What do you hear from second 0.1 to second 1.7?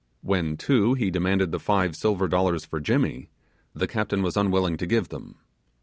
When, too, he demanded the